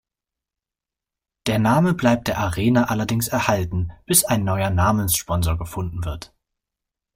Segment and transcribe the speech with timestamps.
[1.45, 6.33] Der Name bleibt der Arena allerdings erhalten, bis ein neuer Namenssponsor gefunden wird.